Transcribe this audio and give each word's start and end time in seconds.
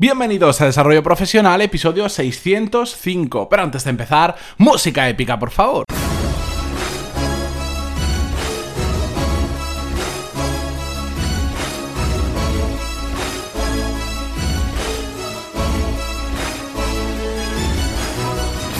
Bienvenidos 0.00 0.60
a 0.60 0.66
Desarrollo 0.66 1.02
Profesional, 1.02 1.60
episodio 1.60 2.08
605. 2.08 3.48
Pero 3.48 3.62
antes 3.64 3.82
de 3.82 3.90
empezar, 3.90 4.36
música 4.56 5.08
épica, 5.08 5.36
por 5.36 5.50
favor. 5.50 5.84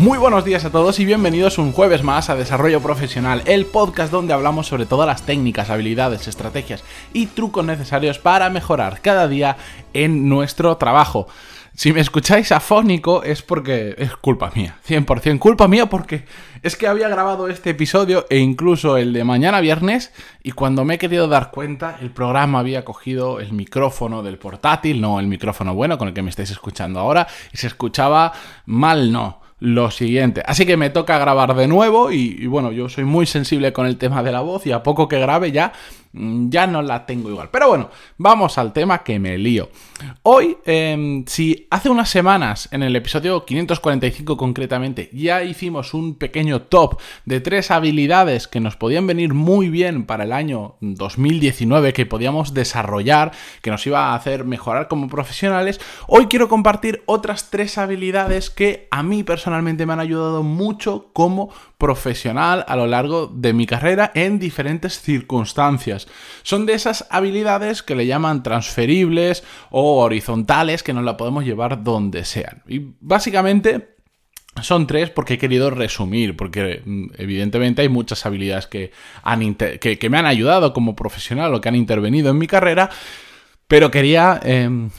Muy 0.00 0.16
buenos 0.16 0.44
días 0.44 0.64
a 0.64 0.70
todos 0.70 1.00
y 1.00 1.04
bienvenidos 1.04 1.58
un 1.58 1.72
jueves 1.72 2.04
más 2.04 2.30
a 2.30 2.36
Desarrollo 2.36 2.80
Profesional, 2.80 3.42
el 3.46 3.66
podcast 3.66 4.12
donde 4.12 4.32
hablamos 4.32 4.68
sobre 4.68 4.86
todas 4.86 5.08
las 5.08 5.26
técnicas, 5.26 5.70
habilidades, 5.70 6.28
estrategias 6.28 6.84
y 7.12 7.26
trucos 7.26 7.64
necesarios 7.64 8.20
para 8.20 8.48
mejorar 8.48 9.00
cada 9.02 9.26
día 9.26 9.56
en 9.94 10.28
nuestro 10.28 10.76
trabajo. 10.76 11.26
Si 11.74 11.92
me 11.92 12.00
escucháis 12.00 12.52
afónico 12.52 13.24
es 13.24 13.42
porque 13.42 13.96
es 13.98 14.14
culpa 14.16 14.52
mía, 14.54 14.78
100% 14.86 15.40
culpa 15.40 15.66
mía 15.66 15.86
porque 15.86 16.26
es 16.62 16.76
que 16.76 16.86
había 16.86 17.08
grabado 17.08 17.48
este 17.48 17.70
episodio 17.70 18.24
e 18.30 18.38
incluso 18.38 18.98
el 18.98 19.12
de 19.12 19.24
mañana 19.24 19.60
viernes 19.60 20.12
y 20.44 20.52
cuando 20.52 20.84
me 20.84 20.94
he 20.94 20.98
querido 20.98 21.26
dar 21.26 21.50
cuenta 21.50 21.98
el 22.00 22.12
programa 22.12 22.60
había 22.60 22.84
cogido 22.84 23.40
el 23.40 23.52
micrófono 23.52 24.22
del 24.22 24.38
portátil, 24.38 25.00
no 25.00 25.18
el 25.18 25.26
micrófono 25.26 25.74
bueno 25.74 25.98
con 25.98 26.06
el 26.06 26.14
que 26.14 26.22
me 26.22 26.30
estáis 26.30 26.52
escuchando 26.52 27.00
ahora 27.00 27.26
y 27.52 27.56
se 27.56 27.66
escuchaba 27.66 28.32
mal, 28.64 29.10
no 29.10 29.47
lo 29.60 29.90
siguiente. 29.90 30.42
Así 30.46 30.66
que 30.66 30.76
me 30.76 30.90
toca 30.90 31.18
grabar 31.18 31.54
de 31.54 31.66
nuevo 31.66 32.12
y, 32.12 32.46
bueno, 32.46 32.72
yo 32.72 32.88
soy 32.88 33.04
muy 33.04 33.26
sensible 33.26 33.72
con 33.72 33.86
el 33.86 33.96
tema 33.96 34.22
de 34.22 34.32
la 34.32 34.40
voz 34.40 34.66
y 34.66 34.72
a 34.72 34.82
poco 34.82 35.08
que 35.08 35.18
grabe 35.18 35.52
ya 35.52 35.72
ya 36.12 36.66
no 36.66 36.82
la 36.82 37.06
tengo 37.06 37.30
igual. 37.30 37.48
Pero 37.50 37.68
bueno, 37.68 37.90
vamos 38.16 38.58
al 38.58 38.72
tema 38.72 39.02
que 39.02 39.18
me 39.18 39.38
lío. 39.38 39.70
Hoy, 40.22 40.56
em, 40.64 41.24
si 41.26 41.66
hace 41.70 41.88
unas 41.88 42.08
semanas, 42.08 42.68
en 42.72 42.82
el 42.82 42.94
episodio 42.96 43.44
545 43.44 44.36
concretamente, 44.36 45.10
ya 45.12 45.42
hicimos 45.42 45.94
un 45.94 46.14
pequeño 46.14 46.62
top 46.62 47.00
de 47.24 47.40
tres 47.40 47.70
habilidades 47.70 48.48
que 48.48 48.60
nos 48.60 48.76
podían 48.76 49.06
venir 49.06 49.34
muy 49.34 49.68
bien 49.68 50.04
para 50.06 50.24
el 50.24 50.32
año 50.32 50.76
2019, 50.80 51.92
que 51.92 52.06
podíamos 52.06 52.54
desarrollar, 52.54 53.32
que 53.62 53.70
nos 53.70 53.86
iba 53.86 54.06
a 54.06 54.14
hacer 54.14 54.44
mejorar 54.44 54.88
como 54.88 55.08
profesionales, 55.08 55.80
hoy 56.06 56.26
quiero 56.26 56.48
compartir 56.48 57.02
otras 57.06 57.50
tres 57.50 57.78
habilidades 57.78 58.50
que 58.50 58.88
a 58.90 59.02
mí 59.02 59.22
personalmente 59.22 59.86
me 59.86 59.92
han 59.92 60.00
ayudado 60.00 60.42
mucho 60.42 61.10
como 61.12 61.50
profesional 61.78 62.64
a 62.68 62.76
lo 62.76 62.86
largo 62.86 63.26
de 63.26 63.52
mi 63.52 63.66
carrera 63.66 64.10
en 64.14 64.38
diferentes 64.38 65.00
circunstancias. 65.00 65.97
Son 66.42 66.66
de 66.66 66.74
esas 66.74 67.06
habilidades 67.10 67.82
que 67.82 67.94
le 67.94 68.06
llaman 68.06 68.42
transferibles 68.42 69.42
o 69.70 70.02
horizontales 70.02 70.82
que 70.82 70.92
nos 70.92 71.04
la 71.04 71.16
podemos 71.16 71.44
llevar 71.44 71.82
donde 71.82 72.24
sean. 72.24 72.62
Y 72.68 72.92
básicamente 73.00 73.96
son 74.62 74.86
tres 74.86 75.10
porque 75.10 75.34
he 75.34 75.38
querido 75.38 75.70
resumir, 75.70 76.36
porque 76.36 76.82
mm, 76.84 77.06
evidentemente 77.18 77.82
hay 77.82 77.88
muchas 77.88 78.24
habilidades 78.26 78.66
que, 78.66 78.92
han 79.22 79.54
que, 79.54 80.08
me 80.10 80.18
han 80.18 80.26
ayudado 80.26 80.72
como 80.72 80.96
profesional 80.96 81.54
o 81.54 81.60
que 81.60 81.68
han 81.68 81.76
intervenido 81.76 82.30
en 82.30 82.38
mi 82.38 82.46
carrera, 82.46 82.90
pero 83.68 83.90
quería 83.90 84.40
em, 84.42 84.90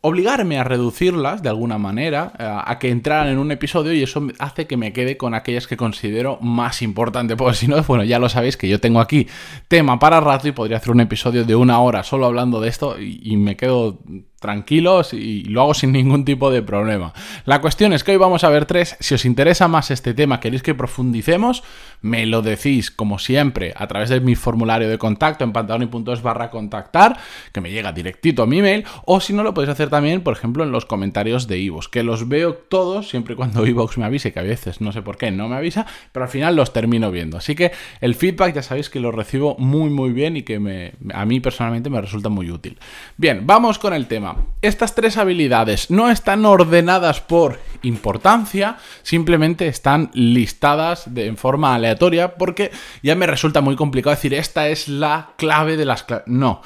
obligarme 0.00 0.58
a 0.58 0.64
reducirlas 0.64 1.42
de 1.42 1.50
alguna 1.50 1.78
manera, 1.78 2.32
eh, 2.38 2.42
a, 2.64 2.78
que 2.78 2.88
entraran 2.90 3.28
en 3.28 3.38
un 3.38 3.52
episodio 3.52 3.92
y 3.92 4.02
eso 4.02 4.26
hace 4.38 4.66
que 4.66 4.76
me 4.76 4.92
quede 4.92 5.16
con 5.16 5.34
aquellas 5.34 5.66
que 5.66 5.76
considero 5.76 6.38
más 6.40 6.82
importantes. 6.82 7.36
Porque 7.36 7.54
si 7.54 7.68
no, 7.68 7.82
bueno, 7.82 8.04
ya 8.04 8.18
lo 8.18 8.28
sabéis 8.28 8.56
que 8.56 8.68
yo 8.68 8.80
tengo 8.80 9.00
aquí 9.00 9.28
tema 9.68 9.98
para 9.98 10.20
rato 10.20 10.48
y 10.48 10.52
podría 10.52 10.78
hacer 10.78 10.90
un 10.90 11.00
episodio 11.00 11.44
de 11.44 11.54
una 11.54 11.80
hora 11.80 12.02
solo 12.02 12.26
hablando 12.26 12.60
de 12.60 12.68
esto 12.68 12.96
y 12.98 13.36
me 13.36 13.56
quedo 13.56 13.98
tranquilos 14.38 15.12
y 15.12 15.44
lo 15.44 15.62
hago 15.62 15.74
sin 15.74 15.92
ningún 15.92 16.24
tipo 16.24 16.50
de 16.50 16.62
problema. 16.62 17.12
La 17.44 17.60
cuestión 17.60 17.92
es 17.92 18.04
que 18.04 18.12
hoy 18.12 18.16
vamos 18.16 18.44
a 18.44 18.50
ver 18.50 18.66
tres. 18.66 18.96
Si 19.00 19.14
os 19.14 19.24
interesa 19.24 19.68
más 19.68 19.90
este 19.90 20.14
tema, 20.14 20.40
queréis 20.40 20.62
que 20.62 20.74
profundicemos, 20.74 21.62
me 22.00 22.26
lo 22.26 22.42
decís 22.42 22.90
como 22.90 23.18
siempre 23.18 23.72
a 23.76 23.86
través 23.86 24.08
de 24.08 24.20
mi 24.20 24.34
formulario 24.34 24.88
de 24.88 24.98
contacto 24.98 25.44
en 25.44 25.52
pantaloni.es 25.52 26.22
barra 26.22 26.50
contactar, 26.50 27.18
que 27.52 27.60
me 27.60 27.70
llega 27.70 27.92
directito 27.92 28.42
a 28.42 28.46
mi 28.46 28.62
mail, 28.62 28.84
o 29.04 29.20
si 29.20 29.32
no 29.32 29.42
lo 29.42 29.54
podéis 29.54 29.72
hacer 29.72 29.90
también, 29.90 30.22
por 30.22 30.34
ejemplo, 30.36 30.62
en 30.62 30.70
los 30.70 30.86
comentarios 30.86 31.48
de 31.48 31.58
Ivox, 31.58 31.88
que 31.88 32.02
los 32.02 32.28
veo 32.28 32.54
todos 32.54 33.08
siempre 33.08 33.34
cuando 33.34 33.66
Ivox 33.66 33.98
me 33.98 34.04
avise, 34.04 34.32
que 34.32 34.40
a 34.40 34.44
veces 34.44 34.80
no 34.80 34.92
sé 34.92 35.02
por 35.02 35.16
qué 35.16 35.30
no 35.30 35.48
me 35.48 35.56
avisa, 35.56 35.86
pero 36.12 36.24
al 36.24 36.30
final 36.30 36.56
los 36.56 36.72
termino 36.72 37.10
viendo. 37.10 37.38
Así 37.38 37.54
que 37.54 37.72
el 38.00 38.14
feedback 38.14 38.54
ya 38.54 38.62
sabéis 38.62 38.90
que 38.90 39.00
lo 39.00 39.10
recibo 39.10 39.56
muy 39.58 39.90
muy 39.90 40.12
bien 40.12 40.36
y 40.36 40.42
que 40.42 40.58
me, 40.58 40.92
a 41.12 41.24
mí 41.24 41.40
personalmente 41.40 41.90
me 41.90 42.00
resulta 42.00 42.28
muy 42.28 42.50
útil. 42.50 42.78
Bien, 43.16 43.46
vamos 43.46 43.78
con 43.78 43.92
el 43.94 44.06
tema. 44.06 44.27
Estas 44.62 44.94
tres 44.94 45.16
habilidades 45.16 45.90
no 45.90 46.10
están 46.10 46.44
ordenadas 46.44 47.20
por 47.20 47.60
importancia, 47.82 48.76
simplemente 49.02 49.68
están 49.68 50.10
listadas 50.14 51.14
de, 51.14 51.26
en 51.26 51.36
forma 51.36 51.74
aleatoria 51.74 52.34
porque 52.34 52.70
ya 53.02 53.14
me 53.14 53.26
resulta 53.26 53.60
muy 53.60 53.76
complicado 53.76 54.16
decir 54.16 54.34
esta 54.34 54.68
es 54.68 54.88
la 54.88 55.30
clave 55.36 55.76
de 55.76 55.84
las 55.84 56.02
claves. 56.02 56.26
No. 56.26 56.62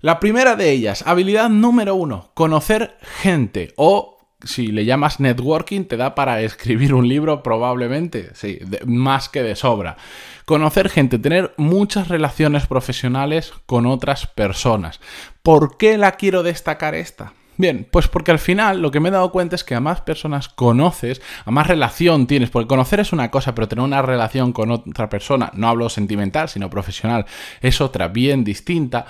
La 0.00 0.20
primera 0.20 0.56
de 0.56 0.70
ellas, 0.70 1.02
habilidad 1.06 1.50
número 1.50 1.94
uno, 1.94 2.30
conocer 2.34 2.96
gente 3.20 3.72
o 3.76 4.19
si 4.44 4.68
le 4.68 4.84
llamas 4.84 5.20
networking, 5.20 5.84
te 5.84 5.96
da 5.96 6.14
para 6.14 6.40
escribir 6.40 6.94
un 6.94 7.08
libro 7.08 7.42
probablemente, 7.42 8.30
sí, 8.34 8.58
más 8.86 9.28
que 9.28 9.42
de 9.42 9.56
sobra. 9.56 9.96
Conocer 10.44 10.88
gente, 10.88 11.18
tener 11.18 11.54
muchas 11.56 12.08
relaciones 12.08 12.66
profesionales 12.66 13.52
con 13.66 13.86
otras 13.86 14.26
personas. 14.26 15.00
¿Por 15.42 15.76
qué 15.76 15.98
la 15.98 16.12
quiero 16.12 16.42
destacar 16.42 16.94
esta? 16.94 17.32
Bien, 17.56 17.86
pues 17.90 18.08
porque 18.08 18.30
al 18.30 18.38
final 18.38 18.80
lo 18.80 18.90
que 18.90 19.00
me 19.00 19.10
he 19.10 19.12
dado 19.12 19.30
cuenta 19.32 19.54
es 19.54 19.64
que 19.64 19.74
a 19.74 19.80
más 19.80 20.00
personas 20.00 20.48
conoces, 20.48 21.20
a 21.44 21.50
más 21.50 21.66
relación 21.66 22.26
tienes, 22.26 22.48
porque 22.48 22.68
conocer 22.68 23.00
es 23.00 23.12
una 23.12 23.30
cosa, 23.30 23.54
pero 23.54 23.68
tener 23.68 23.84
una 23.84 24.00
relación 24.00 24.54
con 24.54 24.70
otra 24.70 25.10
persona, 25.10 25.50
no 25.54 25.68
hablo 25.68 25.90
sentimental, 25.90 26.48
sino 26.48 26.70
profesional, 26.70 27.26
es 27.60 27.82
otra 27.82 28.08
bien 28.08 28.44
distinta, 28.44 29.04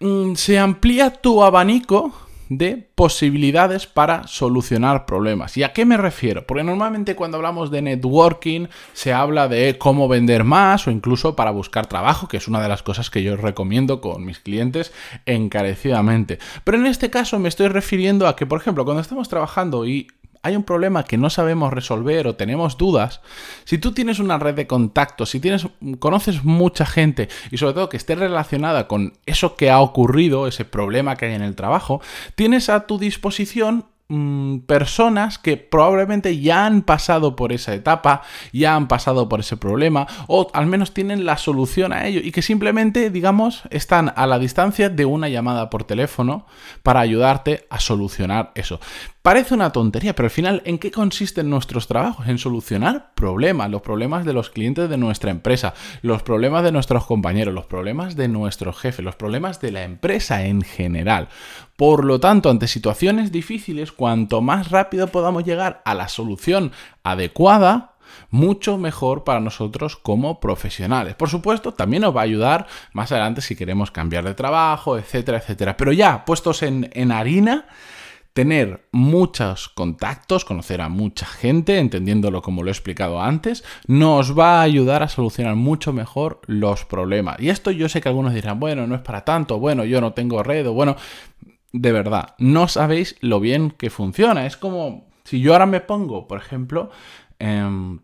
mm, 0.00 0.34
se 0.34 0.58
amplía 0.58 1.10
tu 1.10 1.44
abanico 1.44 2.12
de 2.50 2.90
posibilidades 2.96 3.86
para 3.86 4.26
solucionar 4.26 5.06
problemas. 5.06 5.56
¿Y 5.56 5.62
a 5.62 5.72
qué 5.72 5.86
me 5.86 5.96
refiero? 5.96 6.46
Porque 6.46 6.64
normalmente 6.64 7.14
cuando 7.14 7.36
hablamos 7.36 7.70
de 7.70 7.80
networking 7.80 8.66
se 8.92 9.12
habla 9.12 9.48
de 9.48 9.78
cómo 9.78 10.08
vender 10.08 10.42
más 10.42 10.86
o 10.86 10.90
incluso 10.90 11.36
para 11.36 11.52
buscar 11.52 11.86
trabajo, 11.86 12.26
que 12.26 12.36
es 12.36 12.48
una 12.48 12.60
de 12.60 12.68
las 12.68 12.82
cosas 12.82 13.08
que 13.08 13.22
yo 13.22 13.36
recomiendo 13.36 14.00
con 14.00 14.24
mis 14.24 14.40
clientes 14.40 14.92
encarecidamente. 15.26 16.40
Pero 16.64 16.78
en 16.78 16.86
este 16.86 17.08
caso 17.08 17.38
me 17.38 17.48
estoy 17.48 17.68
refiriendo 17.68 18.26
a 18.26 18.34
que, 18.34 18.46
por 18.46 18.60
ejemplo, 18.60 18.84
cuando 18.84 19.00
estamos 19.00 19.28
trabajando 19.28 19.86
y 19.86 20.08
hay 20.42 20.56
un 20.56 20.62
problema 20.62 21.04
que 21.04 21.18
no 21.18 21.30
sabemos 21.30 21.72
resolver 21.72 22.26
o 22.26 22.36
tenemos 22.36 22.78
dudas, 22.78 23.20
si 23.64 23.78
tú 23.78 23.92
tienes 23.92 24.18
una 24.18 24.38
red 24.38 24.54
de 24.54 24.66
contactos, 24.66 25.30
si 25.30 25.40
tienes, 25.40 25.66
conoces 25.98 26.44
mucha 26.44 26.86
gente 26.86 27.28
y 27.50 27.58
sobre 27.58 27.74
todo 27.74 27.88
que 27.88 27.96
esté 27.96 28.14
relacionada 28.14 28.88
con 28.88 29.14
eso 29.26 29.56
que 29.56 29.70
ha 29.70 29.80
ocurrido, 29.80 30.46
ese 30.46 30.64
problema 30.64 31.16
que 31.16 31.26
hay 31.26 31.34
en 31.34 31.42
el 31.42 31.56
trabajo, 31.56 32.00
tienes 32.34 32.68
a 32.70 32.86
tu 32.86 32.98
disposición 32.98 33.84
Mm, 34.12 34.62
personas 34.66 35.38
que 35.38 35.56
probablemente 35.56 36.40
ya 36.40 36.66
han 36.66 36.82
pasado 36.82 37.36
por 37.36 37.52
esa 37.52 37.74
etapa, 37.74 38.22
ya 38.52 38.74
han 38.74 38.88
pasado 38.88 39.28
por 39.28 39.38
ese 39.38 39.56
problema, 39.56 40.08
o 40.26 40.50
al 40.52 40.66
menos 40.66 40.92
tienen 40.92 41.24
la 41.24 41.36
solución 41.36 41.92
a 41.92 42.08
ello, 42.08 42.20
y 42.20 42.32
que 42.32 42.42
simplemente, 42.42 43.10
digamos, 43.10 43.62
están 43.70 44.12
a 44.16 44.26
la 44.26 44.40
distancia 44.40 44.88
de 44.88 45.04
una 45.04 45.28
llamada 45.28 45.70
por 45.70 45.84
teléfono 45.84 46.44
para 46.82 46.98
ayudarte 46.98 47.68
a 47.70 47.78
solucionar 47.78 48.50
eso. 48.56 48.80
Parece 49.22 49.52
una 49.52 49.70
tontería, 49.70 50.14
pero 50.14 50.28
al 50.28 50.30
final, 50.30 50.62
¿en 50.64 50.78
qué 50.78 50.90
consisten 50.90 51.50
nuestros 51.50 51.86
trabajos? 51.86 52.26
En 52.26 52.38
solucionar 52.38 53.12
problemas, 53.14 53.70
los 53.70 53.82
problemas 53.82 54.24
de 54.24 54.32
los 54.32 54.48
clientes 54.48 54.88
de 54.88 54.96
nuestra 54.96 55.30
empresa, 55.30 55.74
los 56.00 56.22
problemas 56.22 56.64
de 56.64 56.72
nuestros 56.72 57.04
compañeros, 57.04 57.52
los 57.52 57.66
problemas 57.66 58.16
de 58.16 58.28
nuestro 58.28 58.72
jefe, 58.72 59.02
los 59.02 59.16
problemas 59.16 59.60
de 59.60 59.72
la 59.72 59.82
empresa 59.82 60.46
en 60.46 60.62
general. 60.62 61.28
Por 61.76 62.06
lo 62.06 62.18
tanto, 62.18 62.48
ante 62.48 62.66
situaciones 62.66 63.30
difíciles, 63.30 63.92
cuanto 63.92 64.40
más 64.40 64.70
rápido 64.70 65.08
podamos 65.08 65.44
llegar 65.44 65.82
a 65.84 65.92
la 65.92 66.08
solución 66.08 66.72
adecuada, 67.02 67.96
mucho 68.30 68.78
mejor 68.78 69.24
para 69.24 69.40
nosotros 69.40 69.96
como 69.96 70.40
profesionales. 70.40 71.14
Por 71.14 71.28
supuesto, 71.28 71.74
también 71.74 72.04
nos 72.04 72.16
va 72.16 72.22
a 72.22 72.24
ayudar 72.24 72.66
más 72.94 73.12
adelante 73.12 73.42
si 73.42 73.54
queremos 73.54 73.90
cambiar 73.90 74.24
de 74.24 74.32
trabajo, 74.32 74.96
etcétera, 74.96 75.36
etcétera. 75.36 75.76
Pero 75.76 75.92
ya 75.92 76.24
puestos 76.24 76.62
en, 76.62 76.88
en 76.94 77.12
harina, 77.12 77.66
tener 78.32 78.88
muchos 78.92 79.68
contactos, 79.68 80.44
conocer 80.44 80.80
a 80.80 80.88
mucha 80.88 81.26
gente, 81.26 81.78
entendiéndolo 81.78 82.42
como 82.42 82.62
lo 82.62 82.68
he 82.68 82.72
explicado 82.72 83.20
antes, 83.20 83.64
nos 83.86 84.38
va 84.38 84.60
a 84.60 84.62
ayudar 84.62 85.02
a 85.02 85.08
solucionar 85.08 85.56
mucho 85.56 85.92
mejor 85.92 86.40
los 86.46 86.84
problemas. 86.84 87.40
Y 87.40 87.48
esto 87.48 87.70
yo 87.70 87.88
sé 87.88 88.00
que 88.00 88.08
algunos 88.08 88.34
dirán, 88.34 88.60
bueno, 88.60 88.86
no 88.86 88.94
es 88.94 89.00
para 89.00 89.24
tanto, 89.24 89.58
bueno, 89.58 89.84
yo 89.84 90.00
no 90.00 90.12
tengo 90.12 90.42
red, 90.42 90.68
o 90.68 90.72
bueno, 90.72 90.96
de 91.72 91.92
verdad, 91.92 92.34
no 92.38 92.68
sabéis 92.68 93.16
lo 93.20 93.40
bien 93.40 93.70
que 93.72 93.90
funciona. 93.90 94.46
Es 94.46 94.56
como 94.56 95.08
si 95.24 95.40
yo 95.40 95.52
ahora 95.52 95.66
me 95.66 95.80
pongo, 95.80 96.26
por 96.26 96.38
ejemplo, 96.38 96.90
em, 97.38 98.00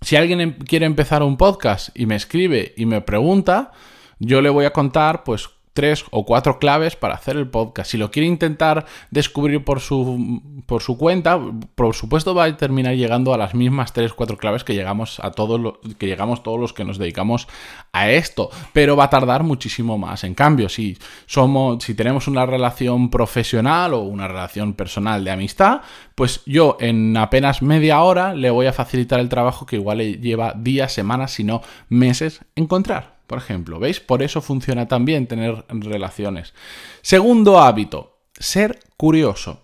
si 0.00 0.16
alguien 0.16 0.40
em, 0.40 0.52
quiere 0.58 0.86
empezar 0.86 1.22
un 1.22 1.36
podcast 1.36 1.88
y 1.94 2.06
me 2.06 2.16
escribe 2.16 2.74
y 2.76 2.86
me 2.86 3.00
pregunta, 3.00 3.72
yo 4.18 4.40
le 4.42 4.50
voy 4.50 4.64
a 4.64 4.72
contar, 4.72 5.24
pues, 5.24 5.48
tres 5.72 6.04
o 6.10 6.24
cuatro 6.24 6.58
claves 6.58 6.96
para 6.96 7.14
hacer 7.14 7.36
el 7.36 7.48
podcast. 7.48 7.90
Si 7.90 7.98
lo 7.98 8.10
quiere 8.10 8.26
intentar 8.26 8.86
descubrir 9.10 9.64
por 9.64 9.80
su, 9.80 10.42
por 10.66 10.82
su 10.82 10.98
cuenta, 10.98 11.40
por 11.74 11.94
supuesto 11.94 12.34
va 12.34 12.44
a 12.44 12.56
terminar 12.56 12.94
llegando 12.94 13.32
a 13.32 13.38
las 13.38 13.54
mismas 13.54 13.92
tres, 13.92 14.12
cuatro 14.12 14.36
claves 14.36 14.64
que 14.64 14.74
llegamos 14.74 15.20
a 15.20 15.30
todos 15.30 15.60
los 15.60 15.74
que 15.98 16.06
llegamos 16.06 16.42
todos 16.42 16.60
los 16.60 16.72
que 16.72 16.84
nos 16.84 16.98
dedicamos 16.98 17.48
a 17.92 18.10
esto, 18.10 18.50
pero 18.72 18.96
va 18.96 19.04
a 19.04 19.10
tardar 19.10 19.42
muchísimo 19.42 19.98
más. 19.98 20.24
En 20.24 20.34
cambio, 20.34 20.68
si 20.68 20.98
somos, 21.26 21.82
si 21.84 21.94
tenemos 21.94 22.28
una 22.28 22.46
relación 22.46 23.10
profesional 23.10 23.94
o 23.94 24.00
una 24.00 24.28
relación 24.28 24.74
personal 24.74 25.24
de 25.24 25.30
amistad, 25.30 25.82
pues 26.14 26.42
yo 26.46 26.76
en 26.80 27.16
apenas 27.16 27.62
media 27.62 28.02
hora 28.02 28.34
le 28.34 28.50
voy 28.50 28.66
a 28.66 28.72
facilitar 28.72 29.20
el 29.20 29.28
trabajo 29.28 29.66
que 29.66 29.76
igual 29.76 29.98
le 29.98 30.18
lleva 30.18 30.54
días, 30.56 30.92
semanas, 30.92 31.32
si 31.32 31.44
no 31.44 31.62
meses 31.88 32.40
encontrar 32.54 33.21
por 33.32 33.38
ejemplo. 33.38 33.78
¿Veis? 33.78 33.98
Por 33.98 34.22
eso 34.22 34.42
funciona 34.42 34.88
también 34.88 35.26
tener 35.26 35.64
relaciones. 35.70 36.52
Segundo 37.00 37.60
hábito, 37.60 38.18
ser 38.38 38.78
curioso. 38.98 39.62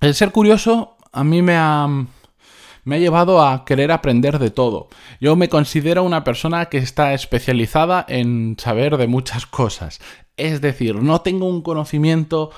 El 0.00 0.16
ser 0.16 0.32
curioso 0.32 0.96
a 1.12 1.22
mí 1.22 1.42
me 1.42 1.54
ha, 1.54 1.86
me 1.86 2.96
ha 2.96 2.98
llevado 2.98 3.40
a 3.40 3.64
querer 3.64 3.92
aprender 3.92 4.40
de 4.40 4.50
todo. 4.50 4.88
Yo 5.20 5.36
me 5.36 5.48
considero 5.48 6.02
una 6.02 6.24
persona 6.24 6.66
que 6.66 6.78
está 6.78 7.14
especializada 7.14 8.04
en 8.08 8.56
saber 8.58 8.96
de 8.96 9.06
muchas 9.06 9.46
cosas. 9.60 10.00
Es 10.36 10.60
decir, 10.60 10.96
no 10.96 11.20
tengo 11.20 11.46
un 11.46 11.62
conocimiento 11.62 12.50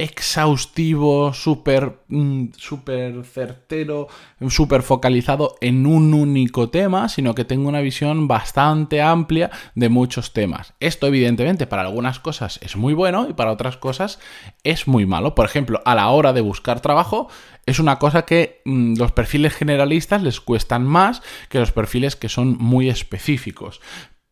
exhaustivo, 0.00 1.34
súper 1.34 2.00
mm, 2.08 2.46
super 2.56 3.22
certero, 3.24 4.08
súper 4.48 4.82
focalizado 4.82 5.56
en 5.60 5.84
un 5.86 6.14
único 6.14 6.70
tema, 6.70 7.10
sino 7.10 7.34
que 7.34 7.44
tengo 7.44 7.68
una 7.68 7.82
visión 7.82 8.26
bastante 8.26 9.02
amplia 9.02 9.50
de 9.74 9.90
muchos 9.90 10.32
temas. 10.32 10.72
Esto 10.80 11.06
evidentemente 11.06 11.66
para 11.66 11.82
algunas 11.82 12.18
cosas 12.18 12.58
es 12.62 12.76
muy 12.76 12.94
bueno 12.94 13.26
y 13.28 13.34
para 13.34 13.52
otras 13.52 13.76
cosas 13.76 14.18
es 14.64 14.88
muy 14.88 15.04
malo. 15.04 15.34
Por 15.34 15.44
ejemplo, 15.44 15.82
a 15.84 15.94
la 15.94 16.08
hora 16.08 16.32
de 16.32 16.40
buscar 16.40 16.80
trabajo 16.80 17.28
es 17.66 17.78
una 17.78 17.98
cosa 17.98 18.22
que 18.22 18.62
mm, 18.64 18.94
los 18.96 19.12
perfiles 19.12 19.54
generalistas 19.54 20.22
les 20.22 20.40
cuestan 20.40 20.86
más 20.86 21.22
que 21.50 21.58
los 21.58 21.72
perfiles 21.72 22.16
que 22.16 22.30
son 22.30 22.56
muy 22.58 22.88
específicos. 22.88 23.82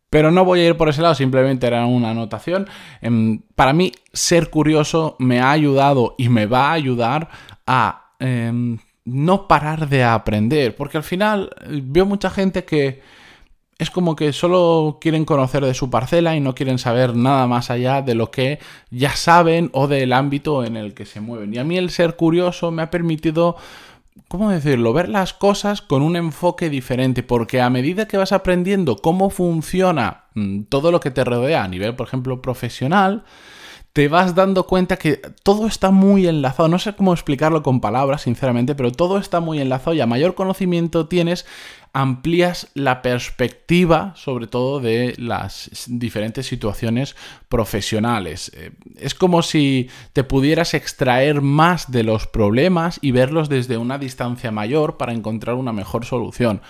Pero 0.09 0.31
no 0.31 0.43
voy 0.43 0.61
a 0.61 0.67
ir 0.67 0.77
por 0.77 0.89
ese 0.89 1.01
lado, 1.01 1.15
simplemente 1.15 1.67
era 1.67 1.85
una 1.85 2.11
anotación. 2.11 2.67
Em, 3.01 3.41
para 3.55 3.73
mí, 3.73 3.91
ser 4.11 4.49
curioso 4.49 5.15
me 5.19 5.39
ha 5.39 5.51
ayudado 5.51 6.15
y 6.17 6.29
me 6.29 6.45
va 6.45 6.69
a 6.69 6.73
ayudar 6.73 7.29
a 7.67 8.13
em, 8.19 8.79
no 9.05 9.47
parar 9.47 9.87
de 9.87 10.03
aprender. 10.03 10.75
Porque 10.75 10.97
al 10.97 11.03
final 11.03 11.51
eh, 11.61 11.81
veo 11.83 12.05
mucha 12.05 12.29
gente 12.29 12.65
que 12.65 13.01
es 13.79 13.89
como 13.89 14.15
que 14.15 14.33
solo 14.33 14.97
quieren 14.99 15.23
conocer 15.23 15.63
de 15.63 15.73
su 15.73 15.89
parcela 15.89 16.35
y 16.35 16.41
no 16.41 16.53
quieren 16.53 16.79
saber 16.79 17.15
nada 17.15 17.47
más 17.47 17.69
allá 17.71 18.01
de 18.01 18.13
lo 18.13 18.29
que 18.29 18.59
ya 18.91 19.15
saben 19.15 19.69
o 19.73 19.87
del 19.87 20.11
ámbito 20.11 20.65
en 20.65 20.75
el 20.75 20.93
que 20.93 21.05
se 21.05 21.21
mueven. 21.21 21.53
Y 21.53 21.59
a 21.59 21.63
mí 21.63 21.77
el 21.77 21.89
ser 21.89 22.17
curioso 22.17 22.71
me 22.71 22.81
ha 22.81 22.91
permitido 22.91 23.55
¿cómo 24.27 24.51
decirlo? 24.51 24.93
Ver 24.93 25.09
las 25.09 25.33
cosas 25.33 25.81
con 25.81 26.01
un 26.01 26.15
enfoque 26.15 26.69
diferente, 26.69 27.23
porque 27.23 27.61
a 27.61 27.69
medida 27.69 28.07
que 28.07 28.17
vas 28.17 28.31
aprendiendo 28.31 28.97
cómo 28.97 29.29
funciona 29.29 30.25
mm, 30.35 30.63
todo 30.63 30.91
lo 30.91 30.99
que 30.99 31.11
te 31.11 31.23
rodea 31.23 31.63
a 31.63 31.67
nivel, 31.67 31.95
por 31.95 32.07
ejemplo, 32.07 32.41
profesional, 32.41 33.23
te 33.93 34.07
vas 34.07 34.35
dando 34.35 34.65
cuenta 34.65 34.97
que 34.97 35.19
todo 35.43 35.65
está 35.67 35.91
muy 35.91 36.27
enlazado. 36.27 36.69
No 36.69 36.79
sé 36.79 36.95
cómo 36.95 37.13
explicarlo 37.13 37.63
con 37.63 37.81
palabras, 37.81 38.21
sinceramente, 38.21 38.75
pero 38.75 38.91
todo 38.91 39.17
está 39.17 39.39
muy 39.39 39.59
enlazado 39.59 39.93
y 39.93 40.01
a 40.01 40.05
mayor 40.05 40.35
conocimiento 40.35 41.07
tienes, 41.07 41.45
amplías 41.91 42.69
la 42.75 43.01
perspectiva, 43.01 44.13
sobre 44.15 44.45
todo 44.45 44.79
de 44.79 45.15
las 45.17 45.71
diferentes 45.87 46.45
situaciones 46.45 47.15
profesionales. 47.49 48.51
Eh, 48.55 48.71
es 48.97 49.15
como 49.15 49.41
si 49.41 49.89
te 50.13 50.23
pudieras 50.23 50.75
extraer 50.75 51.41
más 51.41 51.91
de 51.91 52.03
los 52.03 52.27
problemas 52.27 52.99
y 53.01 53.11
verlos 53.11 53.49
desde 53.49 53.77
una 53.77 53.97
distancia 53.97 54.51
mayor 54.51 54.97
para 54.97 55.13
encontrar 55.13 55.55
una 55.55 55.73
mejor 55.73 56.05
solución. 56.05 56.61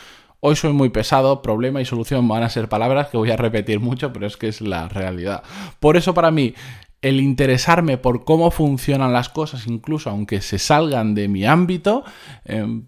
Hoy 0.41 0.55
soy 0.55 0.71
muy 0.71 0.87
pesado, 0.87 1.41
problema 1.41 1.81
y 1.81 1.85
solución 1.85 2.25
van 2.29 2.43
a 2.43 2.49
ser 2.49 2.69
palabras 2.69 3.09
que 3.09 3.17
voy 3.17 3.29
a 3.29 3.35
repetir 3.35 3.81
mucho, 3.81 4.13
pero 4.13 4.25
es 4.25 4.37
que 4.37 4.47
es 4.47 4.61
la 4.61 4.87
realidad. 4.87 5.43
Por 5.81 5.97
eso 5.97 6.13
para 6.13 6.31
mí 6.31 6.53
el 7.01 7.19
interesarme 7.19 7.97
por 7.97 8.25
cómo 8.25 8.51
funcionan 8.51 9.13
las 9.13 9.29
cosas, 9.29 9.67
incluso 9.67 10.09
aunque 10.09 10.41
se 10.41 10.59
salgan 10.59 11.15
de 11.15 11.27
mi 11.27 11.45
ámbito, 11.45 12.03
em, 12.45 12.87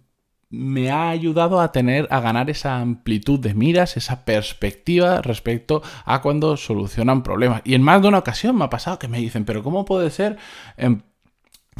me 0.49 0.91
ha 0.91 1.09
ayudado 1.09 1.61
a 1.61 1.71
tener, 1.71 2.07
a 2.11 2.19
ganar 2.19 2.49
esa 2.49 2.79
amplitud 2.81 3.39
de 3.39 3.53
miras, 3.53 3.95
esa 3.95 4.25
perspectiva 4.25 5.21
respecto 5.21 5.81
a 6.03 6.21
cuando 6.21 6.57
solucionan 6.57 7.23
problemas. 7.23 7.61
Y 7.63 7.73
en 7.73 7.81
más 7.81 8.01
de 8.01 8.09
una 8.09 8.17
ocasión 8.19 8.57
me 8.57 8.65
ha 8.65 8.69
pasado 8.69 8.99
que 8.99 9.07
me 9.07 9.19
dicen, 9.19 9.45
pero 9.45 9.63
¿cómo 9.63 9.85
puede 9.85 10.09
ser? 10.09 10.37
Em, 10.75 11.01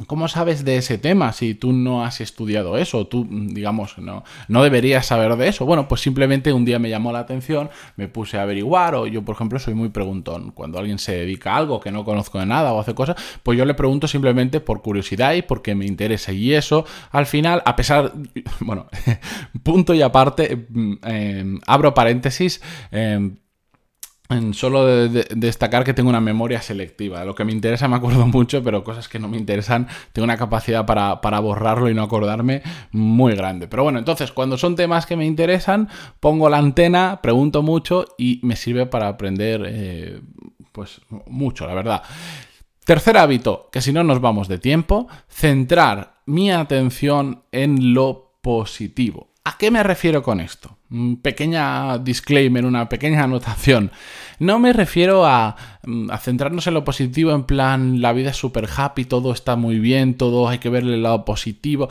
¿Cómo 0.08 0.30
sabes 0.30 0.64
de 0.64 0.78
ese 0.78 0.98
tema 0.98 1.34
si 1.34 1.54
tú 1.54 1.74
no 1.74 2.06
has 2.06 2.22
estudiado 2.22 2.78
eso? 2.78 3.08
Tú, 3.08 3.28
digamos, 3.30 3.98
no, 3.98 4.24
no 4.48 4.64
deberías 4.64 5.06
saber 5.06 5.36
de 5.36 5.50
eso. 5.50 5.66
Bueno, 5.66 5.90
pues 5.90 6.00
simplemente 6.00 6.54
un 6.54 6.64
día 6.64 6.80
me 6.80 6.90
llamó 6.90 7.12
la 7.12 7.20
atención, 7.20 7.70
me 7.98 8.08
puse 8.08 8.38
a 8.38 8.44
averiguar, 8.44 8.96
o 8.96 9.06
yo, 9.06 9.24
por 9.24 9.36
ejemplo, 9.36 9.60
soy 9.60 9.74
muy 9.74 9.90
preguntón. 9.90 10.52
Cuando 10.52 10.80
alguien 10.80 10.98
se 10.98 11.12
dedica 11.12 11.54
a 11.54 11.58
algo 11.58 11.82
que 11.82 11.92
no 11.92 12.06
conozco 12.06 12.40
de 12.40 12.46
nada 12.46 12.72
o 12.72 12.80
hace 12.80 12.96
cosas, 12.96 13.18
pues 13.44 13.58
yo 13.58 13.66
le 13.66 13.74
pregunto 13.74 14.08
simplemente 14.08 14.62
por 14.62 14.82
curiosidad 14.82 15.34
y 15.34 15.42
porque 15.42 15.76
me 15.76 15.86
interesa. 15.86 16.32
Y 16.32 16.54
eso, 16.54 16.86
al 17.12 17.26
final, 17.26 17.62
a 17.66 17.76
pesar, 17.76 18.14
bueno, 18.62 18.88
punto 19.64 19.94
y 19.94 20.02
aparte, 20.02 20.68
mm, 20.70 20.94
em, 21.04 21.60
abro 21.68 21.94
paréntesis, 21.94 22.62
Solo 24.54 24.86
de, 24.86 25.28
destacar 25.36 25.84
que 25.84 25.94
tengo 25.94 26.10
una 26.10 26.22
memoria 26.22 26.62
selectiva. 26.62 27.26
Lo 27.26 27.36
que 27.36 27.44
me 27.44 27.52
interesa 27.52 27.88
me 27.88 27.98
acuerdo 27.98 28.26
mucho, 28.28 28.64
pero 28.64 28.84
cosas 28.84 29.10
que 29.10 29.20
no 29.20 29.28
me 29.28 29.38
interesan, 29.38 29.88
tengo 30.14 30.24
una 30.24 30.38
capacidad 30.38 30.86
para, 30.86 31.40
borrarlo 31.40 31.90
y 31.90 31.94
no 31.94 32.04
acordarme 32.04 32.62
muy 32.92 33.36
grande. 33.36 33.68
Pero 33.68 33.84
bueno, 33.84 34.00
entonces 34.00 34.32
cuando 34.32 34.58
son 34.58 34.76
temas 34.76 35.06
que 35.06 35.18
me 35.18 35.26
interesan, 35.26 35.90
pongo 36.20 36.50
la 36.50 36.58
antena, 36.58 37.20
pregunto 37.22 37.62
mucho 37.62 38.06
y 38.18 38.40
me 38.44 38.56
sirve 38.56 38.86
para 38.86 39.10
aprender 39.10 39.64
eh, 39.66 40.22
pues 40.72 41.02
mucho, 41.28 41.68
la 41.68 41.74
verdad. 41.74 42.04
Tercer 42.86 43.18
hábito, 43.18 43.70
que 43.72 43.82
si 43.82 43.92
no 43.92 44.04
nos 44.04 44.22
vamos 44.22 44.48
de 44.48 44.60
tiempo, 44.60 45.08
centrar 45.28 46.22
mi 46.26 46.52
atención 46.52 47.44
en 47.52 47.94
lo 47.94 48.38
positivo. 48.42 49.31
¿A 49.44 49.58
qué 49.58 49.72
me 49.72 49.82
refiero 49.82 50.22
con 50.22 50.40
esto? 50.40 50.78
Pequeña 51.24 51.98
disclaimer, 51.98 52.64
una 52.64 52.88
pequeña 52.90 53.24
anotación. 53.24 53.92
No 54.38 54.60
me 54.60 54.72
refiero 54.72 55.26
a, 55.26 55.56
a, 56.10 56.18
centrarnos 56.20 56.68
en 56.68 56.76
lo 56.76 56.84
positivo, 56.84 57.32
en 57.32 57.46
plan, 57.46 58.02
la 58.02 58.14
vida 58.14 58.30
es 58.30 58.38
super 58.38 58.70
happy, 58.76 59.06
todo 59.06 59.34
está 59.34 59.56
muy 59.56 59.80
bien, 59.80 60.16
todo 60.16 60.48
hay 60.48 60.60
que 60.60 60.70
verle 60.70 60.94
el 60.94 61.04
lado 61.04 61.26
positivo. 61.26 61.90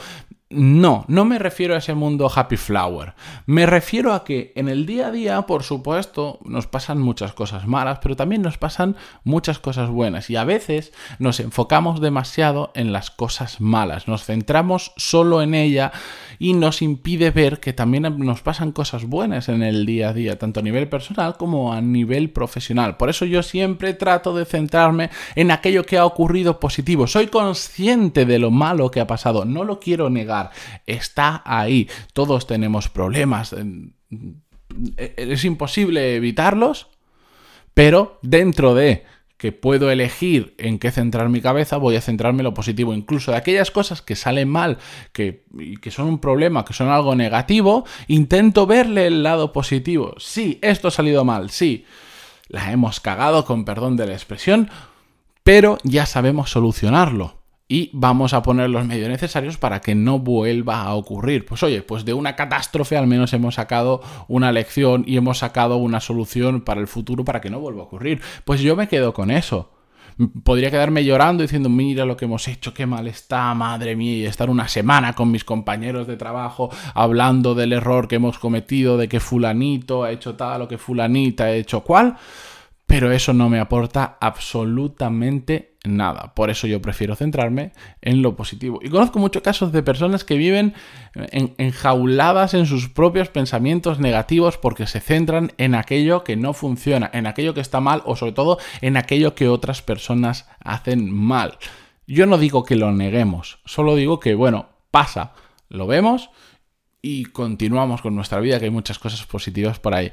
No, 0.53 1.05
no 1.07 1.25
me 1.25 1.39
refiero 1.39 1.77
a 1.77 1.79
ese 1.79 1.95
mundo 1.95 2.29
happy 2.35 2.57
flower. 2.57 3.15
Me 3.47 3.67
refiero 3.67 4.13
a 4.13 4.25
que 4.25 4.53
en 4.57 4.69
el 4.69 4.85
día 4.85 5.07
a 5.07 5.11
día, 5.13 5.43
por 5.43 5.63
supuesto, 5.63 6.41
nos 6.45 6.67
pasan 6.67 6.99
muchas 6.99 7.33
cosas 7.35 7.69
malas, 7.69 8.01
pero 8.03 8.17
también 8.17 8.43
nos 8.43 8.59
pasan 8.59 8.97
muchas 9.23 9.61
cosas 9.61 9.91
buenas. 9.91 10.29
Y 10.29 10.35
a 10.35 10.43
veces 10.43 10.93
nos 11.21 11.39
enfocamos 11.39 12.01
demasiado 12.01 12.73
en 12.75 12.93
las 12.93 13.13
cosas 13.13 13.61
malas, 13.61 14.09
nos 14.09 14.25
centramos 14.25 14.91
solo 14.97 15.41
en 15.41 15.55
ella 15.55 15.93
y 16.41 16.55
nos 16.55 16.83
impide 16.83 17.31
ver 17.31 17.61
que 17.61 17.73
también 17.73 18.03
nos 18.19 18.43
pasan 18.43 18.73
cosas 18.73 19.05
buenas 19.05 19.49
en 19.49 19.63
el 19.63 19.87
día 19.87 20.09
a 20.09 20.15
día, 20.15 20.37
tanto 20.37 20.59
a 20.59 20.65
nivel 20.65 20.89
personal 20.89 21.37
como 21.37 21.73
a 21.73 21.81
nivel 21.81 22.31
profesional. 22.31 22.97
Por 22.97 23.09
eso 23.09 23.25
yo 23.25 23.45
siempre 23.45 23.95
trato 23.95 24.35
de 24.35 24.47
centrarme 24.47 25.11
en 25.37 25.53
aquello 25.53 25.85
que 25.85 25.99
ha 25.99 26.05
ocurrido 26.05 26.59
positivo. 26.59 27.07
Soy 27.07 27.29
consciente 27.29 28.25
de 28.27 28.41
lo 28.41 28.51
malo 28.51 28.91
que 28.91 28.99
ha 28.99 29.07
pasado, 29.07 29.45
no 29.45 29.63
lo 29.63 29.79
quiero 29.79 30.11
negar 30.11 30.40
está 30.87 31.43
ahí. 31.45 31.89
Todos 32.13 32.47
tenemos 32.47 32.89
problemas. 32.89 33.55
Es 35.17 35.45
imposible 35.45 36.17
evitarlos, 36.17 36.89
pero 37.75 38.19
dentro 38.23 38.75
de 38.75 39.05
que 39.41 39.53
puedo 39.53 39.91
elegir 39.91 40.55
en 40.59 40.79
qué 40.79 40.91
centrar 40.91 41.31
mi 41.31 41.41
cabeza, 41.41 41.79
voy 41.79 41.97
a 41.97 42.03
centrarme 42.03 42.41
en 42.41 42.45
lo 42.45 42.55
positivo. 42.55 42.93
Incluso 42.93 43.31
de 43.31 43.39
aquellas 43.39 43.71
cosas 43.71 44.03
que 44.03 44.15
salen 44.15 44.51
mal, 44.51 44.77
que, 45.13 45.45
que 45.81 45.91
son 45.91 46.09
un 46.09 46.19
problema, 46.19 46.67
que 46.67 46.75
son 46.75 46.89
algo 46.91 47.15
negativo, 47.15 47.87
intento 48.07 48.67
verle 48.67 49.07
el 49.07 49.23
lado 49.23 49.55
positivo. 49.55 50.15
Sí, 50.19 50.59
esto 50.61 50.89
ha 50.89 50.91
salido 50.91 51.25
mal, 51.25 51.49
sí, 51.49 51.87
la 52.49 52.71
hemos 52.71 53.01
cagado, 53.01 53.47
con 53.47 53.65
perdón 53.65 53.97
de 53.97 54.09
la 54.09 54.13
expresión, 54.13 54.69
pero 55.43 55.79
ya 55.85 56.05
sabemos 56.05 56.51
solucionarlo 56.51 57.40
y 57.71 57.89
vamos 57.93 58.35
a 58.35 58.43
poner 58.43 58.69
los 58.69 58.85
medios 58.85 59.09
necesarios 59.09 59.57
para 59.57 59.81
que 59.81 59.95
no 59.95 60.19
vuelva 60.19 60.83
a 60.83 60.95
ocurrir. 60.95 61.47
Pues 61.47 61.63
oye, 61.63 61.83
pues 61.83 62.05
de 62.05 62.13
una 62.13 62.35
catástrofe 62.35 62.97
al 62.97 63.07
menos 63.07 63.33
hemos 63.33 63.55
sacado 63.55 64.03
una 64.27 64.51
lección 64.51 65.05
y 65.07 65.17
hemos 65.17 65.39
sacado 65.39 65.77
una 65.77 66.01
solución 66.01 66.63
para 66.63 66.81
el 66.81 66.89
futuro 66.89 67.25
para 67.25 67.41
que 67.41 67.49
no 67.49 67.61
vuelva 67.61 67.83
a 67.83 67.85
ocurrir. 67.85 68.21
Pues 68.45 68.61
yo 68.61 68.75
me 68.75 68.89
quedo 68.89 69.15
con 69.15 69.31
eso. 69.31 69.71
Podría 70.43 70.73
quedarme 70.73 71.05
llorando 71.05 71.43
diciendo, 71.43 71.69
mira 71.69 72.05
lo 72.05 72.17
que 72.17 72.25
hemos 72.25 72.49
hecho, 72.49 72.75
qué 72.75 72.87
mal 72.87 73.07
está, 73.07 73.55
madre 73.55 73.95
mía, 73.95 74.17
y 74.17 74.27
estar 74.27 74.51
una 74.51 74.67
semana 74.67 75.13
con 75.13 75.31
mis 75.31 75.45
compañeros 75.45 76.09
de 76.09 76.17
trabajo 76.17 76.71
hablando 76.93 77.55
del 77.55 77.73
error 77.73 78.09
que 78.09 78.17
hemos 78.17 78.41
cometido, 78.41 78.99
de 78.99 79.09
que 79.09 79.21
fulanito 79.21 80.03
ha 80.03 80.11
hecho 80.11 80.35
tal 80.35 80.63
o 80.63 80.69
que 80.69 80.77
fulanita 80.77 81.45
ha 81.45 81.53
hecho 81.53 81.83
cual. 81.83 82.17
Pero 82.91 83.13
eso 83.13 83.33
no 83.33 83.49
me 83.49 83.61
aporta 83.61 84.19
absolutamente 84.21 85.77
nada. 85.85 86.35
Por 86.35 86.51
eso 86.51 86.67
yo 86.67 86.83
prefiero 86.83 87.15
centrarme 87.15 87.71
en 88.03 88.21
lo 88.21 88.35
positivo. 88.35 88.81
Y 88.83 88.91
conozco 88.91 89.21
muchos 89.21 89.43
casos 89.43 89.71
de 89.71 89.85
personas 89.85 90.25
que 90.25 90.35
viven 90.37 90.75
enjauladas 91.57 92.53
en 92.55 92.67
sus 92.67 92.89
propios 92.89 93.29
pensamientos 93.29 94.01
negativos 94.01 94.59
porque 94.59 94.89
se 94.89 94.99
centran 94.99 95.53
en 95.57 95.77
aquello 95.77 96.25
que 96.25 96.35
no 96.35 96.53
funciona, 96.53 97.09
en 97.15 97.29
aquello 97.29 97.55
que 97.55 97.61
está 97.61 97.79
mal 97.79 98.03
o 98.07 98.17
sobre 98.17 98.33
todo 98.33 98.59
en 98.81 98.97
aquello 98.97 99.37
que 99.37 99.47
otras 99.47 99.83
personas 99.83 100.49
hacen 100.59 101.15
mal. 101.15 101.59
Yo 102.09 102.27
no 102.27 102.39
digo 102.39 102.65
que 102.65 102.75
lo 102.75 102.91
neguemos, 102.91 103.61
solo 103.67 103.95
digo 103.95 104.19
que, 104.19 104.35
bueno, 104.35 104.71
pasa, 104.91 105.35
lo 105.69 105.87
vemos 105.87 106.31
y 107.03 107.25
continuamos 107.25 108.03
con 108.03 108.15
nuestra 108.15 108.41
vida, 108.41 108.59
que 108.59 108.67
hay 108.67 108.71
muchas 108.71 108.99
cosas 108.99 109.25
positivas 109.25 109.79
por 109.79 109.95
ahí. 109.95 110.13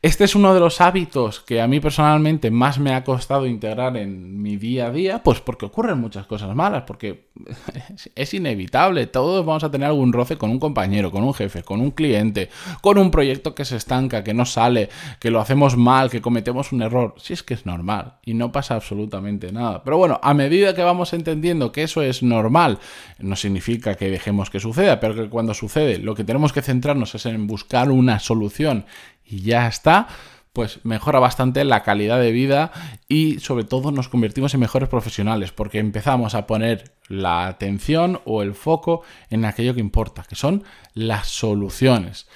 Este 0.00 0.22
es 0.22 0.36
uno 0.36 0.54
de 0.54 0.60
los 0.60 0.80
hábitos 0.80 1.40
que 1.40 1.60
a 1.60 1.66
mí 1.66 1.80
personalmente 1.80 2.52
más 2.52 2.78
me 2.78 2.94
ha 2.94 3.02
costado 3.02 3.46
integrar 3.46 3.96
en 3.96 4.40
mi 4.40 4.56
día 4.56 4.86
a 4.86 4.90
día, 4.92 5.22
pues 5.24 5.40
porque 5.40 5.66
ocurren 5.66 5.98
muchas 5.98 6.26
cosas 6.26 6.54
malas, 6.54 6.84
porque 6.86 7.30
es 8.14 8.34
inevitable, 8.34 9.08
todos 9.08 9.44
vamos 9.44 9.64
a 9.64 9.70
tener 9.70 9.88
algún 9.88 10.12
roce 10.12 10.38
con 10.38 10.50
un 10.50 10.60
compañero, 10.60 11.10
con 11.10 11.24
un 11.24 11.34
jefe, 11.34 11.64
con 11.64 11.80
un 11.80 11.90
cliente, 11.90 12.48
con 12.80 12.98
un 12.98 13.10
proyecto 13.10 13.56
que 13.56 13.64
se 13.64 13.74
estanca, 13.74 14.22
que 14.22 14.34
no 14.34 14.44
sale, 14.44 14.88
que 15.18 15.32
lo 15.32 15.40
hacemos 15.40 15.76
mal, 15.76 16.10
que 16.10 16.20
cometemos 16.20 16.70
un 16.70 16.82
error. 16.82 17.14
Si 17.18 17.32
es 17.32 17.42
que 17.42 17.54
es 17.54 17.66
normal 17.66 18.18
y 18.24 18.34
no 18.34 18.52
pasa 18.52 18.76
absolutamente 18.76 19.50
nada. 19.50 19.82
Pero 19.82 19.98
bueno, 19.98 20.20
a 20.22 20.32
medida 20.34 20.74
que 20.76 20.82
vamos 20.82 21.12
entendiendo 21.12 21.72
que 21.72 21.82
eso 21.82 22.02
es 22.02 22.22
normal, 22.22 22.78
no 23.18 23.34
significa 23.34 23.96
que 23.96 24.10
dejemos 24.10 24.50
que 24.50 24.60
suceda, 24.60 25.00
pero 25.00 25.16
que 25.16 25.28
cuando 25.28 25.54
sucede 25.54 25.98
lo 25.98 26.14
que 26.14 26.27
tenemos 26.28 26.52
que 26.52 26.60
centrarnos 26.60 27.24
en 27.24 27.46
buscar 27.46 27.90
una 27.90 28.18
solución 28.18 28.84
y 29.24 29.40
ya 29.40 29.66
está, 29.66 30.08
pues 30.52 30.84
mejora 30.84 31.20
bastante 31.20 31.64
la 31.64 31.82
calidad 31.82 32.20
de 32.20 32.32
vida 32.32 32.70
y 33.08 33.38
sobre 33.38 33.64
todo 33.64 33.92
nos 33.92 34.10
convertimos 34.10 34.52
en 34.52 34.60
mejores 34.60 34.90
profesionales 34.90 35.52
porque 35.52 35.78
empezamos 35.78 36.34
a 36.34 36.46
poner 36.46 36.92
la 37.08 37.46
atención 37.46 38.20
o 38.26 38.42
el 38.42 38.52
foco 38.52 39.00
en 39.30 39.46
aquello 39.46 39.72
que 39.72 39.80
importa, 39.80 40.22
que 40.28 40.34
son 40.34 40.64
las 40.92 41.28
soluciones. 41.28 42.28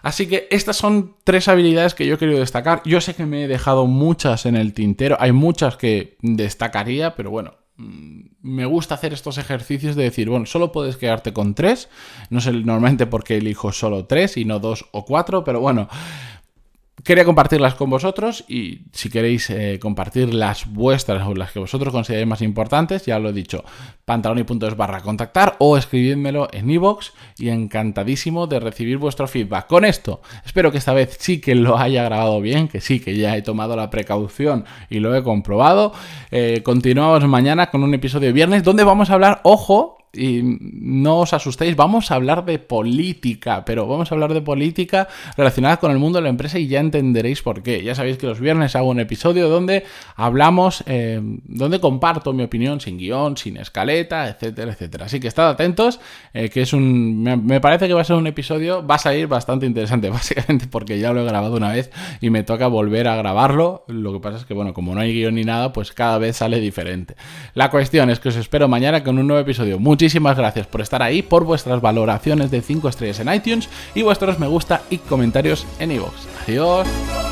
Así 0.00 0.26
que 0.26 0.48
estas 0.50 0.78
son 0.78 1.14
tres 1.22 1.46
habilidades 1.46 1.94
que 1.94 2.06
yo 2.06 2.14
he 2.14 2.18
querido 2.18 2.40
destacar. 2.40 2.80
Yo 2.86 3.02
sé 3.02 3.14
que 3.14 3.26
me 3.26 3.44
he 3.44 3.48
dejado 3.48 3.86
muchas 3.86 4.46
en 4.46 4.56
el 4.56 4.72
tintero, 4.72 5.18
hay 5.20 5.32
muchas 5.32 5.76
que 5.76 6.16
destacaría, 6.22 7.14
pero 7.14 7.30
bueno, 7.30 7.56
me 7.76 8.66
gusta 8.66 8.94
hacer 8.94 9.12
estos 9.12 9.38
ejercicios 9.38 9.96
de 9.96 10.04
decir, 10.04 10.28
bueno, 10.28 10.46
solo 10.46 10.70
puedes 10.70 10.96
quedarte 10.96 11.32
con 11.32 11.54
tres. 11.54 11.88
No 12.30 12.40
sé 12.40 12.52
normalmente 12.52 13.06
por 13.06 13.24
qué 13.24 13.38
elijo 13.38 13.72
solo 13.72 14.06
tres 14.06 14.36
y 14.36 14.44
no 14.44 14.60
dos 14.60 14.86
o 14.92 15.04
cuatro, 15.04 15.42
pero 15.42 15.60
bueno, 15.60 15.88
Quería 17.04 17.26
compartirlas 17.26 17.74
con 17.74 17.90
vosotros 17.90 18.46
y 18.48 18.80
si 18.92 19.10
queréis 19.10 19.50
eh, 19.50 19.78
compartir 19.78 20.32
las 20.32 20.72
vuestras 20.72 21.26
o 21.28 21.34
las 21.34 21.52
que 21.52 21.58
vosotros 21.58 21.92
consideréis 21.92 22.26
más 22.26 22.40
importantes, 22.40 23.04
ya 23.04 23.18
lo 23.18 23.28
he 23.28 23.32
dicho, 23.34 23.62
pantaloni.es 24.06 24.74
barra 24.74 25.02
contactar 25.02 25.56
o 25.58 25.76
escribidmelo 25.76 26.48
en 26.50 26.70
iVoox 26.70 27.10
y 27.36 27.50
encantadísimo 27.50 28.46
de 28.46 28.58
recibir 28.58 28.96
vuestro 28.96 29.28
feedback. 29.28 29.66
Con 29.66 29.84
esto, 29.84 30.22
espero 30.46 30.72
que 30.72 30.78
esta 30.78 30.94
vez 30.94 31.18
sí 31.20 31.42
que 31.42 31.54
lo 31.54 31.76
haya 31.76 32.04
grabado 32.04 32.40
bien, 32.40 32.68
que 32.68 32.80
sí 32.80 33.00
que 33.00 33.14
ya 33.18 33.36
he 33.36 33.42
tomado 33.42 33.76
la 33.76 33.90
precaución 33.90 34.64
y 34.88 35.00
lo 35.00 35.14
he 35.14 35.22
comprobado. 35.22 35.92
Eh, 36.30 36.62
continuamos 36.64 37.22
mañana 37.28 37.70
con 37.70 37.82
un 37.82 37.92
episodio 37.92 38.28
de 38.28 38.32
viernes 38.32 38.64
donde 38.64 38.82
vamos 38.82 39.10
a 39.10 39.14
hablar, 39.14 39.42
ojo, 39.44 39.98
y 40.16 40.42
no 40.42 41.20
os 41.20 41.32
asustéis, 41.32 41.76
vamos 41.76 42.10
a 42.10 42.14
hablar 42.14 42.44
de 42.44 42.58
política, 42.58 43.64
pero 43.64 43.86
vamos 43.86 44.10
a 44.10 44.14
hablar 44.14 44.34
de 44.34 44.40
política 44.40 45.08
relacionada 45.36 45.78
con 45.78 45.90
el 45.90 45.98
mundo 45.98 46.18
de 46.18 46.22
la 46.22 46.28
empresa 46.28 46.58
y 46.58 46.66
ya 46.66 46.80
entenderéis 46.80 47.42
por 47.42 47.62
qué. 47.62 47.82
Ya 47.82 47.94
sabéis 47.94 48.18
que 48.18 48.26
los 48.26 48.40
viernes 48.40 48.76
hago 48.76 48.88
un 48.88 49.00
episodio 49.00 49.48
donde 49.48 49.84
hablamos, 50.16 50.84
eh, 50.86 51.20
donde 51.44 51.80
comparto 51.80 52.32
mi 52.32 52.42
opinión 52.42 52.80
sin 52.80 52.98
guion, 52.98 53.36
sin 53.36 53.56
escaleta, 53.56 54.28
etcétera, 54.28 54.72
etcétera. 54.72 55.06
Así 55.06 55.20
que 55.20 55.28
estad 55.28 55.48
atentos, 55.48 56.00
eh, 56.32 56.48
que 56.48 56.62
es 56.62 56.72
un... 56.72 57.22
Me, 57.22 57.60
parece 57.60 57.86
que 57.86 57.94
va 57.94 58.02
a 58.02 58.04
ser 58.04 58.16
un 58.16 58.26
episodio, 58.26 58.86
va 58.86 58.96
a 58.96 58.98
salir 58.98 59.26
bastante 59.26 59.66
interesante, 59.66 60.10
básicamente 60.10 60.66
porque 60.66 60.98
ya 60.98 61.12
lo 61.12 61.22
he 61.22 61.24
grabado 61.24 61.56
una 61.56 61.72
vez 61.72 61.90
y 62.20 62.30
me 62.30 62.42
toca 62.42 62.66
volver 62.66 63.08
a 63.08 63.16
grabarlo. 63.16 63.84
Lo 63.88 64.12
que 64.12 64.20
pasa 64.20 64.38
es 64.38 64.44
que, 64.44 64.54
bueno, 64.54 64.74
como 64.74 64.94
no 64.94 65.00
hay 65.00 65.12
guion 65.12 65.34
ni 65.34 65.44
nada, 65.44 65.72
pues 65.72 65.92
cada 65.92 66.18
vez 66.18 66.36
sale 66.36 66.60
diferente. 66.60 67.16
La 67.54 67.70
cuestión 67.70 68.10
es 68.10 68.20
que 68.20 68.28
os 68.28 68.36
espero 68.36 68.68
mañana 68.68 69.02
con 69.02 69.18
un 69.18 69.26
nuevo 69.26 69.40
episodio. 69.40 69.78
Muchísimas 70.04 70.36
gracias 70.36 70.66
por 70.66 70.82
estar 70.82 71.02
ahí, 71.02 71.22
por 71.22 71.44
vuestras 71.44 71.80
valoraciones 71.80 72.50
de 72.50 72.60
5 72.60 72.90
estrellas 72.90 73.20
en 73.20 73.32
iTunes 73.32 73.70
y 73.94 74.02
vuestros 74.02 74.38
me 74.38 74.46
gusta 74.46 74.82
y 74.90 74.98
comentarios 74.98 75.66
en 75.78 75.92
iVoox. 75.92 76.12
Adiós. 76.46 77.23